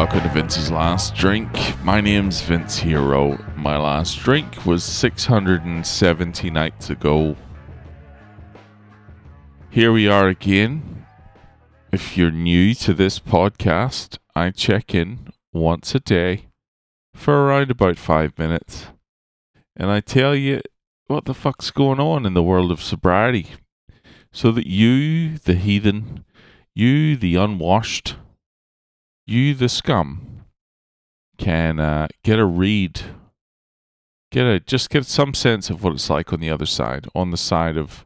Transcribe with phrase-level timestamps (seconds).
[0.00, 1.50] Welcome to Vince's Last Drink.
[1.84, 3.36] My name's Vince Hero.
[3.54, 7.36] My last drink was 670 nights ago.
[9.68, 11.04] Here we are again.
[11.92, 16.46] If you're new to this podcast, I check in once a day
[17.14, 18.86] for around about five minutes.
[19.76, 20.62] And I tell you
[21.08, 23.48] what the fuck's going on in the world of sobriety.
[24.32, 26.24] So that you, the heathen,
[26.74, 28.16] you, the unwashed,
[29.30, 30.44] you, the scum,
[31.38, 33.00] can uh, get a read,
[34.30, 37.30] get a just get some sense of what it's like on the other side, on
[37.30, 38.04] the side of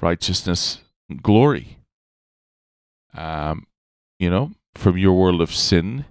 [0.00, 1.78] righteousness, and glory.
[3.14, 3.66] Um,
[4.18, 6.06] you know, from your world of sin,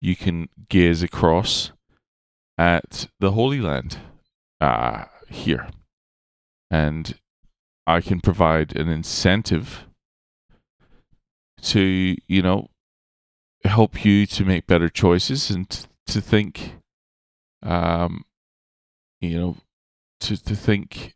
[0.00, 1.72] you can gaze across
[2.56, 3.98] at the Holy Land
[4.60, 5.68] uh, here,
[6.70, 7.14] and
[7.86, 9.86] I can provide an incentive
[11.62, 12.69] to you know
[13.64, 16.74] help you to make better choices and t- to think,
[17.62, 18.24] um,
[19.20, 19.56] you know,
[20.20, 21.14] to to think.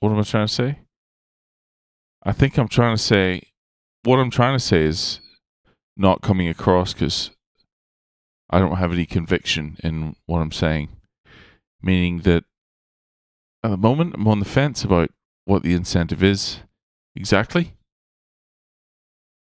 [0.00, 0.78] What am I trying to say?
[2.24, 3.52] I think I'm trying to say
[4.04, 5.20] what I'm trying to say is
[5.96, 7.30] not coming across because
[8.50, 10.88] I don't have any conviction in what I'm saying.
[11.82, 12.44] Meaning that
[13.62, 15.10] at the moment I'm on the fence about
[15.44, 16.60] what the incentive is
[17.14, 17.74] exactly.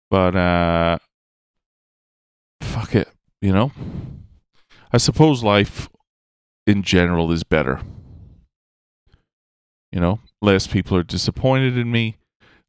[0.09, 0.97] But uh
[2.75, 3.07] fuck it,
[3.41, 3.71] you know?
[4.91, 5.87] I suppose life
[6.67, 7.79] in general is better.
[9.93, 12.17] You know, less people are disappointed in me,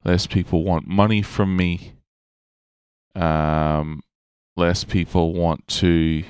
[0.04, 1.94] less people want money from me.
[3.16, 4.02] Um
[4.56, 6.22] less people want to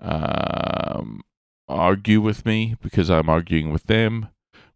[0.00, 1.22] um
[1.68, 4.30] argue with me because I'm arguing with them.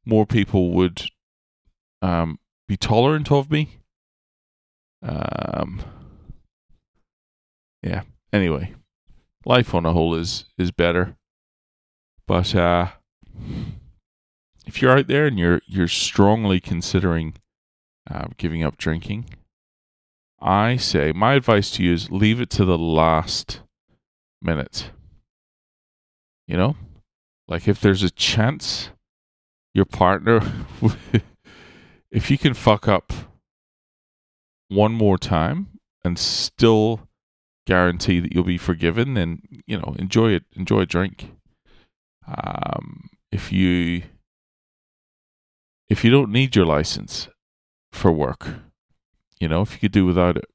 [0.05, 1.06] More people would
[2.01, 3.81] um be tolerant of me.
[5.03, 5.83] Um
[7.82, 8.03] yeah.
[8.32, 8.75] Anyway,
[9.44, 11.16] life on a whole is is better.
[12.26, 12.88] But uh
[14.66, 17.34] if you're out there and you're you're strongly considering
[18.10, 19.26] uh, giving up drinking,
[20.41, 23.60] I say my advice to you is leave it to the last
[24.41, 24.91] minute.
[26.47, 26.76] You know,
[27.49, 28.91] like if there's a chance
[29.75, 30.41] your partner,
[32.10, 33.12] if you can fuck up
[34.69, 35.69] one more time
[36.04, 37.09] and still
[37.67, 40.45] guarantee that you'll be forgiven, then you know enjoy it.
[40.55, 41.31] Enjoy a drink.
[42.27, 44.03] Um, if you
[45.89, 47.28] if you don't need your license
[47.91, 48.49] for work,
[49.39, 50.47] you know if you could do without it,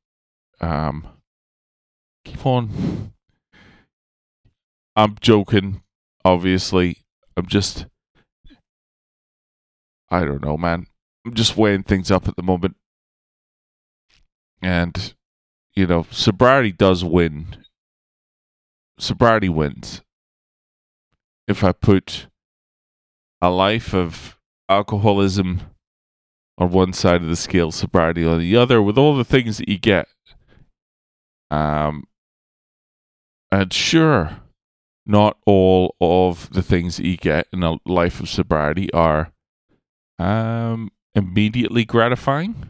[0.62, 1.08] um,
[2.26, 3.14] keep on.
[4.96, 5.84] I'm joking,
[6.26, 7.04] obviously.
[7.36, 7.86] I'm just.
[10.10, 10.88] I don't know, man.
[11.26, 12.78] I'm just weighing things up at the moment.
[14.62, 15.14] And
[15.78, 17.56] you know, sobriety does win.
[18.98, 20.02] Sobriety wins.
[21.48, 22.26] If I put
[23.44, 25.62] a life of alcoholism
[26.58, 29.70] on one side of the scale, sobriety on the other, with all the things that
[29.70, 30.08] you get.
[31.52, 32.06] Um,
[33.52, 34.40] and sure,
[35.06, 39.32] not all of the things that you get in a life of sobriety are
[40.18, 42.68] um, immediately gratifying,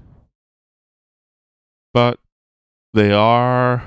[1.94, 2.20] but
[2.98, 3.84] they are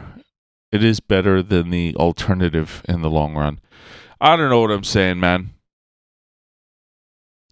[0.71, 3.59] it is better than the alternative in the long run.
[4.21, 5.50] I don't know what I'm saying, man.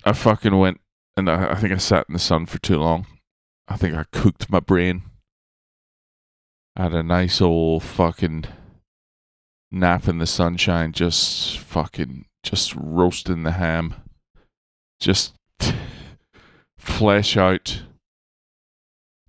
[0.05, 0.81] I fucking went
[1.17, 3.07] and I, I think I sat in the sun for too long.
[3.67, 5.03] I think I cooked my brain.
[6.77, 8.45] I had a nice old fucking
[9.73, 13.95] nap in the sunshine, just fucking just roasting the ham.
[15.01, 15.35] Just
[16.79, 17.83] flesh out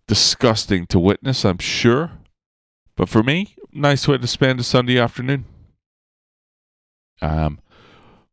[0.09, 2.18] disgusting to witness, I'm sure.
[2.99, 5.45] But for me, nice way to spend a Sunday afternoon.
[7.21, 7.61] Um,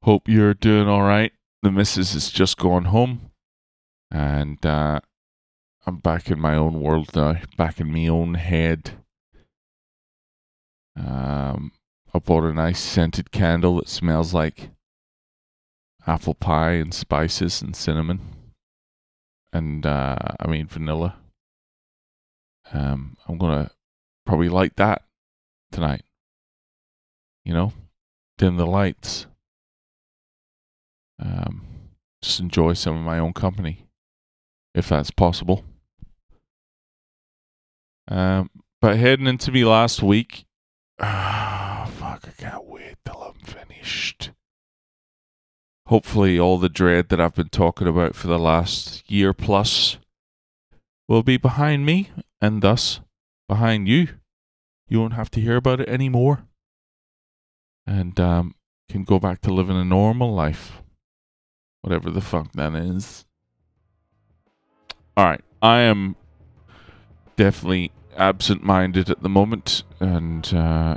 [0.02, 1.30] hope you're doing all right.
[1.62, 3.30] The missus is just gone home,
[4.10, 4.98] and uh,
[5.86, 8.90] I'm back in my own world now, back in my own head.
[10.96, 11.70] Um,
[12.12, 14.70] I bought a nice scented candle that smells like
[16.08, 18.18] apple pie and spices and cinnamon,
[19.52, 21.18] and uh, I mean vanilla.
[22.72, 23.70] Um, I'm gonna
[24.26, 25.02] probably light that
[25.72, 26.02] tonight.
[27.44, 27.72] You know,
[28.36, 29.26] dim the lights.
[31.18, 31.62] Um,
[32.20, 33.86] just enjoy some of my own company,
[34.74, 35.64] if that's possible.
[38.08, 38.50] Um,
[38.80, 40.44] but heading into me last week,
[41.00, 44.30] ah, fuck, I can't wait till I'm finished.
[45.86, 49.98] Hopefully, all the dread that I've been talking about for the last year plus
[51.08, 53.00] will be behind me and thus
[53.48, 54.08] behind you.
[54.88, 56.46] you won't have to hear about it anymore.
[57.86, 58.54] And um,
[58.88, 60.82] can go back to living a normal life.
[61.82, 63.24] Whatever the fuck that is.
[65.18, 65.42] Alright.
[65.62, 66.16] I am
[67.36, 70.96] definitely absent minded at the moment and uh,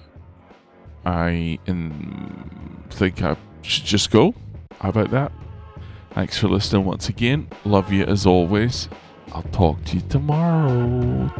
[1.05, 4.33] I in, think I should just go.
[4.79, 5.31] How about that?
[6.11, 7.49] Thanks for listening once again.
[7.65, 8.89] Love you as always.
[9.31, 11.31] I'll talk to you tomorrow.